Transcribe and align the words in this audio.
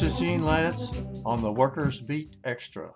This 0.00 0.14
is 0.14 0.18
Gene 0.18 0.40
Lantz 0.40 0.94
on 1.26 1.42
the 1.42 1.52
Workers 1.52 2.00
Beat 2.00 2.36
Extra. 2.42 2.92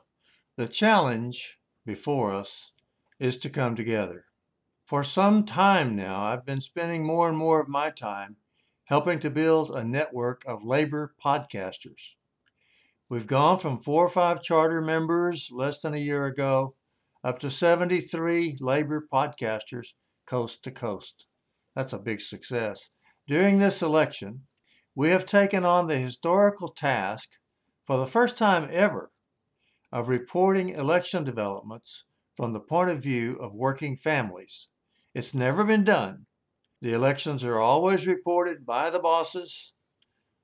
The 0.57 0.67
challenge 0.67 1.59
before 1.85 2.33
us 2.33 2.73
is 3.21 3.37
to 3.41 3.51
come 3.51 3.77
together. 3.77 4.25
For 4.87 5.05
some 5.05 5.45
time 5.45 5.97
now, 5.97 6.25
I've 6.25 6.47
been 6.47 6.63
spending 6.63 7.05
more 7.05 7.29
and 7.29 7.37
more 7.37 7.61
of 7.61 7.69
my 7.69 7.91
time 7.91 8.37
helping 8.85 9.21
to 9.21 9.29
build 9.29 9.71
a 9.71 9.85
network 9.85 10.47
of 10.47 10.65
labor 10.65 11.15
podcasters. 11.23 12.15
We've 13.11 13.27
gone 13.27 13.59
from 13.59 13.81
four 13.81 14.07
or 14.07 14.09
five 14.09 14.41
charter 14.41 14.81
members 14.81 15.51
less 15.53 15.81
than 15.81 15.93
a 15.93 15.99
year 15.99 16.25
ago 16.25 16.75
up 17.23 17.39
to 17.41 17.51
73 17.51 18.57
labor 18.63 19.07
podcasters 19.13 19.89
coast 20.25 20.65
to 20.65 20.71
coast. 20.71 21.27
That's 21.77 21.93
a 21.93 21.99
big 21.99 22.23
success. 22.23 22.89
During 23.29 23.59
this 23.59 23.83
election, 23.83 24.47
we 24.95 25.09
have 25.09 25.27
taken 25.27 25.65
on 25.65 25.87
the 25.87 25.99
historical 25.99 26.69
task 26.69 27.31
for 27.85 27.99
the 27.99 28.07
first 28.07 28.39
time 28.39 28.69
ever 28.71 29.11
of 29.91 30.09
reporting 30.09 30.71
election 30.71 31.25
developments 31.25 32.05
from 32.37 32.53
the 32.53 32.61
point 32.61 32.91
of 32.91 33.03
view 33.03 33.37
of 33.37 33.55
working 33.55 33.97
families. 33.97 34.69
It's 35.15 35.35
never 35.35 35.65
been 35.65 35.85
done. 35.85 36.27
The 36.81 36.93
elections 36.93 37.45
are 37.45 37.61
always 37.61 38.07
reported 38.07 38.67
by 38.67 38.91
the 38.91 38.99
bosses, 38.99 39.73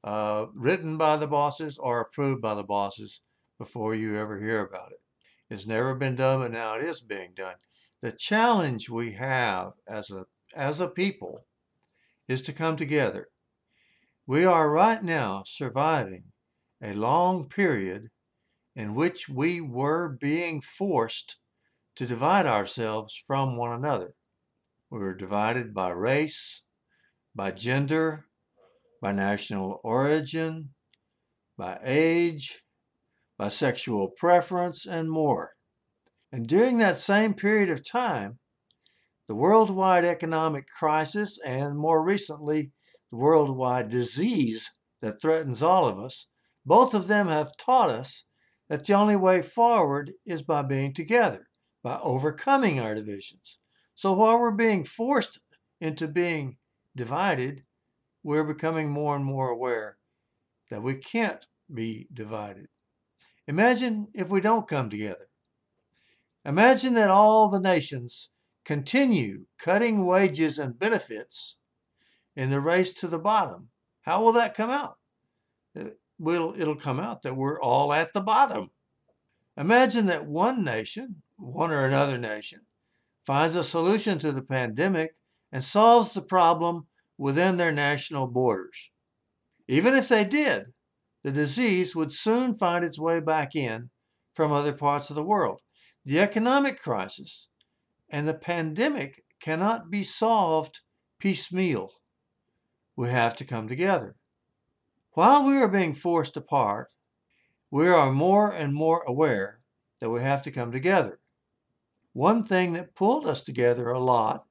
uh, 0.05 0.47
written 0.55 0.97
by 0.97 1.17
the 1.17 1.27
bosses, 1.27 1.77
or 1.79 2.01
approved 2.01 2.41
by 2.41 2.55
the 2.55 2.63
bosses 2.63 3.21
before 3.59 3.95
you 3.95 4.17
ever 4.17 4.39
hear 4.39 4.61
about 4.61 4.93
it. 4.93 5.01
It's 5.51 5.67
never 5.67 5.95
been 5.95 6.17
done, 6.17 6.41
but 6.41 6.53
now 6.53 6.77
it 6.77 6.85
is 6.85 7.01
being 7.01 7.33
done. 7.35 7.57
The 8.01 8.13
challenge 8.13 8.89
we 8.89 9.13
have 9.13 9.73
as 9.87 10.11
a 10.11 10.27
as 10.55 10.81
a 10.81 10.89
people 10.89 11.45
is 12.27 12.43
to 12.43 12.53
come 12.53 12.77
together 12.77 13.29
we 14.31 14.45
are 14.45 14.71
right 14.71 15.03
now 15.03 15.43
surviving 15.45 16.23
a 16.81 16.95
long 16.95 17.49
period 17.49 18.07
in 18.77 18.95
which 18.95 19.29
we 19.29 19.61
were 19.61 20.09
being 20.09 20.61
forced 20.61 21.37
to 21.97 22.07
divide 22.07 22.47
ourselves 22.47 23.21
from 23.27 23.57
one 23.57 23.73
another. 23.73 24.15
We 24.89 25.01
were 25.01 25.17
divided 25.17 25.75
by 25.75 25.91
race, 25.91 26.63
by 27.35 27.51
gender, 27.51 28.27
by 29.03 29.11
national 29.11 29.81
origin, 29.83 30.69
by 31.59 31.81
age, 31.83 32.63
by 33.37 33.49
sexual 33.49 34.11
preference, 34.17 34.87
and 34.87 35.11
more. 35.11 35.55
And 36.31 36.47
during 36.47 36.79
that 36.79 36.99
same 36.99 37.35
period 37.35 37.69
of 37.69 37.85
time, 37.85 38.39
the 39.27 39.35
worldwide 39.35 40.05
economic 40.05 40.67
crisis 40.69 41.37
and 41.45 41.77
more 41.77 42.05
recently, 42.05 42.71
worldwide 43.11 43.91
disease 43.91 44.71
that 45.03 45.21
threatens 45.21 45.63
all 45.63 45.87
of 45.87 45.99
us, 45.99 46.27
both 46.65 46.95
of 46.95 47.07
them 47.07 47.29
have 47.29 47.57
taught 47.57 47.91
us 47.91 48.25
that 48.69 48.85
the 48.87 48.93
only 48.93 49.17
way 49.17 49.43
forward 49.43 50.13
is 50.25 50.43
by 50.43 50.63
being 50.63 50.95
together, 50.95 51.49
by 51.83 51.99
overcoming 52.01 52.79
our 52.79 52.95
divisions. 52.95 53.59
So 53.95 54.13
while 54.13 54.39
we're 54.39 54.51
being 54.53 54.85
forced 54.85 55.41
into 55.81 56.07
being 56.07 56.57
divided, 56.95 57.65
we're 58.23 58.45
becoming 58.45 58.91
more 58.91 59.17
and 59.17 59.25
more 59.25 59.49
aware 59.49 59.97
that 60.71 60.83
we 60.83 60.95
can't 60.95 61.45
be 61.73 62.07
divided. 62.13 62.69
Imagine 63.49 64.09
if 64.15 64.29
we 64.29 64.41
don't 64.41 64.69
come 64.69 64.89
together. 64.89 65.29
Imagine 66.45 66.95
that 66.95 67.11
all 67.11 67.49
the 67.49 67.61
nations 67.61 68.31
continue 68.65 69.47
cutting 69.59 70.07
wages 70.07 70.59
and 70.59 70.79
benefits 70.79 71.57
in 72.41 72.49
the 72.49 72.59
race 72.59 72.91
to 72.91 73.07
the 73.07 73.19
bottom. 73.19 73.69
How 74.01 74.23
will 74.25 74.33
that 74.33 74.57
come 74.57 74.71
out? 74.71 74.97
It 75.75 75.87
uh, 75.87 75.91
will, 76.19 76.55
it'll 76.57 76.75
come 76.75 76.99
out 76.99 77.21
that 77.21 77.37
we're 77.37 77.61
all 77.61 77.93
at 77.93 78.15
the 78.15 78.23
bottom. 78.23 78.71
Imagine 79.59 80.07
that 80.07 80.27
one 80.27 80.65
nation, 80.65 81.17
one 81.37 81.71
or 81.71 81.85
another 81.85 82.17
nation, 82.17 82.61
finds 83.27 83.57
a 83.57 83.63
solution 83.63 84.19
to 84.21 84.33
the 84.33 84.41
pandemic 84.41 85.17
and 85.53 85.63
solves 85.63 86.15
the 86.15 86.23
problem 86.23 86.87
within 87.19 87.59
their 87.59 87.73
national 87.73 88.27
borders. 88.27 88.91
Even 89.69 89.95
if 89.95 90.09
they 90.09 90.25
did, 90.25 90.73
the 91.23 91.33
disease 91.33 91.95
would 91.95 92.15
soon 92.15 92.55
find 92.55 92.87
its 92.87 92.99
way 92.99 93.21
back 93.21 93.55
in 93.55 93.91
from 94.33 94.51
other 94.51 94.73
parts 94.73 95.11
of 95.11 95.17
the 95.17 95.23
world. 95.23 95.61
The 96.07 96.21
economic 96.21 96.81
crisis 96.81 97.49
and 98.09 98.27
the 98.27 98.33
pandemic 98.33 99.25
cannot 99.43 99.91
be 99.91 100.03
solved 100.03 100.81
piecemeal 101.19 102.00
we 102.97 103.09
have 103.11 103.37
to 103.37 103.45
come 103.45 103.69
together. 103.69 104.17
While 105.13 105.45
we 105.45 105.57
are 105.57 105.69
being 105.69 105.95
forced 105.95 106.37
apart, 106.37 106.91
we 107.71 107.89
are 107.89 108.13
more 108.13 108.53
and 108.53 108.75
more 108.75 109.03
aware 109.03 109.61
that 110.01 110.11
we 110.11 110.21
have 110.21 110.43
to 110.43 110.51
come 110.51 110.73
together. 110.73 111.21
One 112.13 112.45
thing 112.45 112.73
that 112.73 112.95
pulled 112.95 113.27
us 113.27 113.43
together 113.43 113.91
a 113.91 113.99
lot 113.99 114.45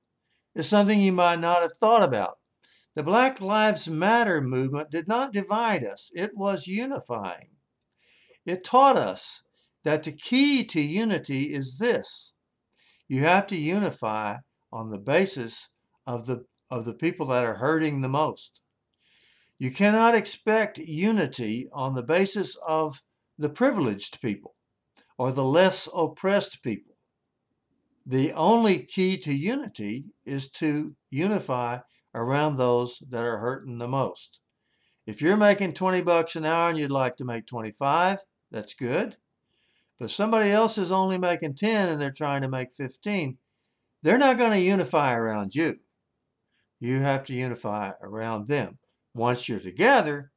is 0.56 0.68
something 0.68 1.00
you 1.00 1.12
might 1.12 1.40
not 1.40 1.62
have 1.62 1.74
thought 1.74 2.04
about. 2.04 2.40
The 2.96 3.04
Black 3.04 3.40
Lives 3.42 3.88
Matter 3.88 4.42
movement 4.42 4.90
did 4.90 5.08
not 5.08 5.34
divide 5.34 5.84
us, 5.84 6.12
it 6.14 6.36
was 6.36 6.68
unifying. 6.68 7.50
It 8.46 8.64
taught 8.64 8.98
us 8.98 9.42
that 9.84 10.04
the 10.04 10.12
key 10.12 10.66
to 10.66 10.82
unity 10.82 11.54
is 11.54 11.78
this 11.78 12.34
you 13.08 13.24
have 13.24 13.48
to 13.48 13.56
unify 13.56 14.38
on 14.72 14.92
the 14.92 14.98
basis 14.98 15.68
of 16.06 16.26
the 16.26 16.46
of 16.70 16.86
the 16.86 16.94
people 16.94 17.28
that 17.28 17.46
are 17.46 17.56
hurting 17.56 18.02
the 18.02 18.10
most. 18.10 18.60
You 19.58 19.72
cannot 19.72 20.16
expect 20.16 20.78
unity 20.78 21.68
on 21.74 21.96
the 21.96 22.04
basis 22.04 22.56
of 22.66 23.02
the 23.38 23.50
privileged 23.50 24.22
people 24.22 24.56
or 25.18 25.32
the 25.32 25.44
less 25.44 25.88
oppressed 25.94 26.64
people. 26.64 26.96
The 28.06 28.32
only 28.34 28.80
key 28.80 29.18
to 29.20 29.34
unity 29.34 30.06
is 30.26 30.50
to 30.52 30.96
unify 31.10 31.80
around 32.16 32.56
those 32.56 33.00
that 33.10 33.24
are 33.24 33.40
hurting 33.40 33.78
the 33.78 33.88
most. 33.88 34.40
If 35.06 35.22
you're 35.22 35.38
making 35.38 35.74
20 35.74 36.02
bucks 36.02 36.36
an 36.36 36.46
hour 36.46 36.70
and 36.70 36.78
you'd 36.78 36.92
like 36.92 37.18
to 37.18 37.26
make 37.26 37.46
25, 37.46 38.20
that's 38.52 38.74
good. 38.74 39.18
But 40.00 40.10
somebody 40.10 40.52
else 40.52 40.78
is 40.78 40.92
only 40.92 41.18
making 41.18 41.56
10 41.56 41.90
and 41.90 42.02
they're 42.02 42.12
trying 42.12 42.42
to 42.44 42.48
make 42.48 42.74
15, 42.74 43.38
they're 44.02 44.18
not 44.18 44.38
going 44.38 44.52
to 44.52 44.60
unify 44.60 45.14
around 45.14 45.54
you 45.54 45.80
you 46.80 47.00
have 47.00 47.26
to 47.26 47.34
unify 47.34 47.92
around 48.02 48.48
them. 48.48 48.78
Once 49.14 49.50
you're 49.50 49.60
together, 49.60 50.32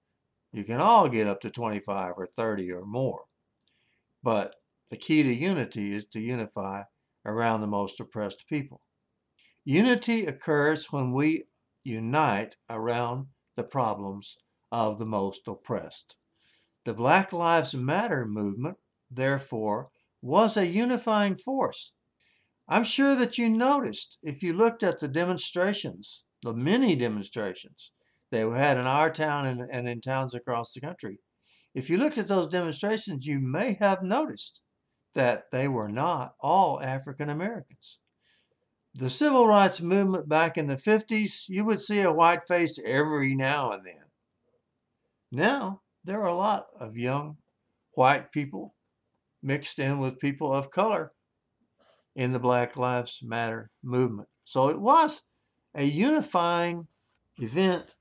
you 0.53 0.65
can 0.65 0.81
all 0.81 1.09
get 1.09 1.27
up 1.27 1.41
to 1.41 1.51
25 1.51 2.15
or 2.17 2.27
30 2.27 2.73
or 2.73 2.85
more. 2.85 3.25
But 4.23 4.57
the 4.91 4.97
key 4.97 5.23
to 5.23 5.33
unity 5.33 5.95
is 5.95 6.05
to 6.13 6.21
unify 6.21 6.83
around 7.25 7.61
the 7.61 7.67
most 7.67 8.01
oppressed 8.01 8.47
people. 8.49 8.81
Unity 9.65 10.27
occurs 10.27 10.91
when 10.91 11.13
we 11.13 11.45
unite 11.85 12.57
around 12.69 13.27
the 13.57 13.63
problems 13.63 14.37
of 14.71 14.99
the 14.99 15.07
most 15.07 15.47
oppressed. 15.47 16.17
The 16.85 16.95
Black 16.95 17.33
Lives 17.33 17.75
Matter 17.75 18.27
movement, 18.27 18.77
therefore, 19.11 19.91
was 20.21 20.57
a 20.57 20.67
unifying 20.67 21.37
force. 21.37 21.93
I'm 22.69 22.85
sure 22.85 23.15
that 23.17 23.39
you 23.39 23.49
noticed 23.49 24.19
if 24.23 24.43
you 24.43 24.53
looked 24.53 24.83
at 24.83 24.99
the 24.99 25.09
demonstrations 25.09 26.25
the 26.43 26.53
many 26.53 26.97
demonstrations 26.97 27.93
they 28.31 28.41
had 28.41 28.79
in 28.79 28.87
our 28.87 29.11
town 29.11 29.47
and, 29.47 29.63
and 29.71 29.89
in 29.89 30.01
towns 30.01 30.35
across 30.35 30.73
the 30.73 30.81
country. 30.81 31.19
If 31.75 31.89
you 31.89 31.99
looked 31.99 32.19
at 32.19 32.29
those 32.29 32.49
demonstrations, 32.49 33.27
you 33.27 33.39
may 33.39 33.77
have 33.81 34.03
noticed 34.03 34.61
that 35.15 35.45
they 35.53 35.69
were 35.69 35.89
not 35.89 36.35
all 36.41 36.81
African 36.81 37.29
Americans. 37.29 37.99
The 38.95 39.11
civil 39.11 39.47
rights 39.47 39.81
movement 39.81 40.29
back 40.29 40.59
in 40.59 40.67
the 40.67 40.77
50s, 40.77 41.45
you 41.49 41.65
would 41.65 41.81
see 41.81 42.01
a 42.01 42.13
white 42.13 42.47
face 42.47 42.79
every 42.85 43.35
now 43.35 43.73
and 43.73 43.87
then. 43.87 44.05
Now, 45.31 45.81
there 46.05 46.21
are 46.21 46.29
a 46.29 46.37
lot 46.37 46.67
of 46.79 46.99
young 46.99 47.39
white 47.95 48.33
people 48.33 48.75
mixed 49.43 49.79
in 49.79 49.99
with 49.99 50.19
people 50.19 50.53
of 50.53 50.71
color 50.71 51.13
in 52.15 52.33
the 52.33 52.39
Black 52.39 52.77
Lives 52.77 53.21
Matter 53.23 53.71
movement. 53.83 54.29
So 54.45 54.69
it 54.69 54.79
was 54.79 55.23
a 55.75 55.85
unifying 55.85 56.87
event 57.39 57.95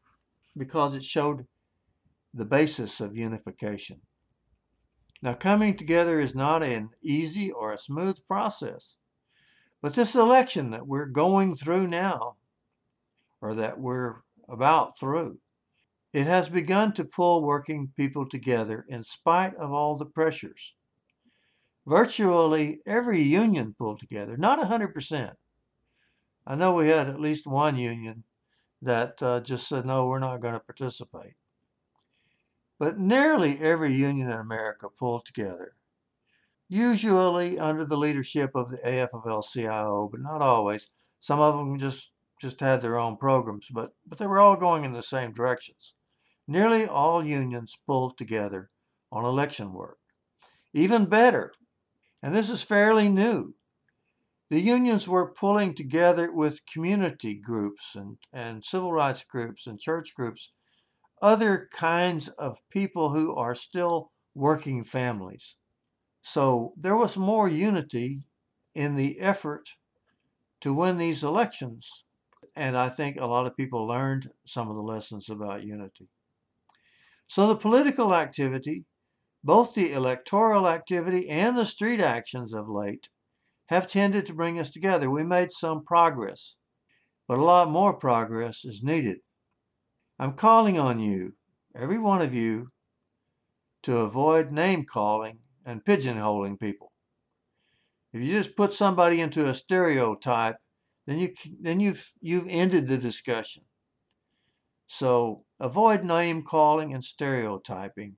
because 0.57 0.93
it 0.93 1.03
showed 1.03 1.45
the 2.33 2.45
basis 2.45 2.99
of 2.99 3.15
unification. 3.15 4.01
Now, 5.21 5.33
coming 5.33 5.77
together 5.77 6.19
is 6.19 6.33
not 6.33 6.63
an 6.63 6.89
easy 7.03 7.51
or 7.51 7.71
a 7.71 7.77
smooth 7.77 8.17
process, 8.27 8.95
but 9.81 9.93
this 9.93 10.15
election 10.15 10.71
that 10.71 10.87
we're 10.87 11.05
going 11.05 11.55
through 11.55 11.87
now, 11.87 12.37
or 13.39 13.53
that 13.55 13.79
we're 13.79 14.21
about 14.49 14.97
through, 14.99 15.39
it 16.13 16.27
has 16.27 16.49
begun 16.49 16.93
to 16.93 17.05
pull 17.05 17.43
working 17.43 17.91
people 17.95 18.27
together 18.27 18.85
in 18.89 19.03
spite 19.03 19.55
of 19.55 19.71
all 19.71 19.95
the 19.95 20.05
pressures. 20.05 20.75
Virtually 21.85 22.79
every 22.85 23.21
union 23.21 23.75
pulled 23.77 23.99
together, 23.99 24.37
not 24.37 24.59
100%, 24.59 25.33
I 26.45 26.55
know 26.55 26.73
we 26.73 26.89
had 26.89 27.07
at 27.09 27.19
least 27.19 27.47
one 27.47 27.77
union 27.77 28.23
that 28.81 29.21
uh, 29.23 29.39
just 29.41 29.67
said, 29.67 29.85
no, 29.85 30.07
we're 30.07 30.19
not 30.19 30.41
going 30.41 30.53
to 30.55 30.59
participate. 30.59 31.35
but 32.79 32.97
nearly 32.99 33.59
every 33.59 33.93
union 33.93 34.27
in 34.29 34.37
America 34.39 34.87
pulled 34.89 35.25
together, 35.25 35.75
usually 36.67 37.59
under 37.59 37.85
the 37.85 37.97
leadership 37.97 38.51
of 38.55 38.69
the 38.69 38.77
AFL-CIO, 38.77 40.09
but 40.11 40.21
not 40.21 40.41
always. 40.41 40.87
Some 41.19 41.39
of 41.39 41.55
them 41.57 41.77
just 41.77 42.11
just 42.41 42.59
had 42.59 42.81
their 42.81 42.97
own 42.97 43.17
programs, 43.17 43.67
but 43.71 43.93
but 44.05 44.17
they 44.17 44.25
were 44.25 44.39
all 44.39 44.55
going 44.55 44.83
in 44.83 44.93
the 44.93 45.03
same 45.03 45.31
directions. 45.31 45.93
Nearly 46.47 46.85
all 46.87 47.23
unions 47.25 47.77
pulled 47.85 48.17
together 48.17 48.71
on 49.11 49.25
election 49.25 49.73
work. 49.73 49.99
Even 50.73 51.05
better, 51.05 51.53
and 52.23 52.33
this 52.35 52.49
is 52.49 52.63
fairly 52.63 53.09
new, 53.09 53.53
the 54.51 54.59
unions 54.59 55.07
were 55.07 55.31
pulling 55.31 55.73
together 55.73 56.29
with 56.29 56.65
community 56.65 57.35
groups 57.35 57.95
and, 57.95 58.17
and 58.33 58.65
civil 58.65 58.91
rights 58.91 59.23
groups 59.23 59.65
and 59.65 59.79
church 59.79 60.13
groups, 60.13 60.51
other 61.21 61.69
kinds 61.71 62.27
of 62.27 62.59
people 62.69 63.11
who 63.11 63.33
are 63.33 63.55
still 63.55 64.11
working 64.35 64.83
families. 64.83 65.55
So 66.21 66.73
there 66.75 66.97
was 66.97 67.15
more 67.15 67.47
unity 67.47 68.25
in 68.75 68.97
the 68.97 69.21
effort 69.21 69.69
to 70.59 70.73
win 70.73 70.97
these 70.97 71.23
elections. 71.23 72.03
And 72.53 72.77
I 72.77 72.89
think 72.89 73.15
a 73.15 73.27
lot 73.27 73.47
of 73.47 73.55
people 73.55 73.87
learned 73.87 74.31
some 74.45 74.69
of 74.69 74.75
the 74.75 74.81
lessons 74.81 75.29
about 75.29 75.63
unity. 75.63 76.09
So 77.25 77.47
the 77.47 77.55
political 77.55 78.13
activity, 78.13 78.83
both 79.45 79.75
the 79.75 79.93
electoral 79.93 80.67
activity 80.67 81.29
and 81.29 81.57
the 81.57 81.63
street 81.63 82.01
actions 82.01 82.53
of 82.53 82.67
late, 82.67 83.07
have 83.71 83.87
tended 83.87 84.25
to 84.25 84.33
bring 84.33 84.59
us 84.59 84.69
together. 84.69 85.09
We 85.09 85.23
made 85.23 85.51
some 85.51 85.83
progress, 85.83 86.55
but 87.27 87.39
a 87.39 87.43
lot 87.43 87.71
more 87.71 87.93
progress 87.93 88.65
is 88.65 88.83
needed. 88.83 89.19
I'm 90.19 90.33
calling 90.33 90.77
on 90.77 90.99
you, 90.99 91.33
every 91.75 91.97
one 91.97 92.21
of 92.21 92.33
you, 92.33 92.67
to 93.83 93.97
avoid 93.99 94.51
name 94.51 94.85
calling 94.85 95.39
and 95.65 95.85
pigeonholing 95.85 96.59
people. 96.59 96.91
If 98.13 98.21
you 98.21 98.33
just 98.33 98.57
put 98.57 98.73
somebody 98.73 99.21
into 99.21 99.47
a 99.47 99.55
stereotype, 99.55 100.57
then 101.07 101.17
you 101.17 101.33
then 101.59 101.79
you've 101.79 102.11
you've 102.19 102.47
ended 102.49 102.87
the 102.87 102.97
discussion. 102.97 103.63
So 104.85 105.45
avoid 105.59 106.03
name 106.03 106.43
calling 106.43 106.93
and 106.93 107.03
stereotyping. 107.03 108.17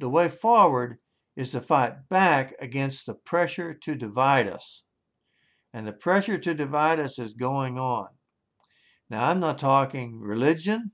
The 0.00 0.08
way 0.08 0.28
forward 0.28 0.98
is 1.38 1.50
to 1.50 1.60
fight 1.60 2.08
back 2.08 2.52
against 2.58 3.06
the 3.06 3.14
pressure 3.14 3.72
to 3.72 3.94
divide 3.94 4.48
us. 4.48 4.82
And 5.72 5.86
the 5.86 5.92
pressure 5.92 6.36
to 6.36 6.52
divide 6.52 6.98
us 6.98 7.16
is 7.16 7.32
going 7.32 7.78
on. 7.78 8.08
Now 9.08 9.26
I'm 9.26 9.38
not 9.38 9.56
talking 9.56 10.18
religion. 10.20 10.90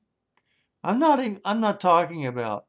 I'm 0.84 0.98
not 0.98 1.18
even, 1.18 1.40
I'm 1.46 1.62
not 1.62 1.80
talking 1.80 2.26
about 2.26 2.66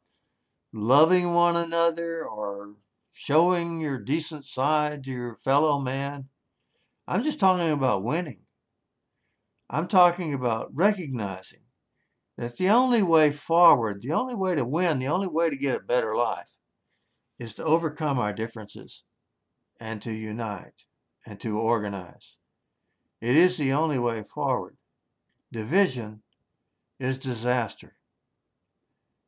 loving 0.72 1.34
one 1.34 1.58
another 1.58 2.26
or 2.26 2.76
showing 3.12 3.82
your 3.82 4.00
decent 4.00 4.46
side 4.46 5.04
to 5.04 5.12
your 5.12 5.36
fellow 5.36 5.78
man. 5.78 6.30
I'm 7.10 7.24
just 7.24 7.42
talking 7.42 7.72
about 7.72 8.06
winning. 8.06 8.44
I'm 9.70 9.90
talking 9.90 10.34
about 10.34 10.70
recognizing 10.74 11.64
that 12.38 12.56
the 12.56 12.70
only 12.70 13.04
way 13.04 13.34
forward, 13.34 14.02
the 14.02 14.14
only 14.14 14.36
way 14.36 14.56
to 14.56 14.64
win, 14.64 15.00
the 15.00 15.10
only 15.10 15.28
way 15.28 15.50
to 15.50 15.58
get 15.58 15.76
a 15.76 15.80
better 15.80 16.16
life 16.16 16.52
is 17.40 17.54
to 17.56 17.64
overcome 17.64 18.20
our 18.20 18.34
differences 18.34 19.04
and 19.80 20.02
to 20.02 20.12
unite 20.12 20.84
and 21.26 21.40
to 21.42 21.60
organize. 21.60 22.38
It 23.22 23.36
is 23.36 23.58
the 23.58 23.74
only 23.74 23.98
way 23.98 24.24
forward. 24.24 24.78
Division 25.52 26.22
is 27.00 27.18
disaster. 27.18 27.96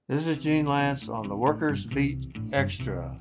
This 0.08 0.26
is 0.26 0.38
Gene 0.38 0.66
Lantz 0.66 1.10
on 1.10 1.28
the 1.28 1.36
Workers 1.36 1.86
Beat 1.86 2.34
Extra. 2.54 3.20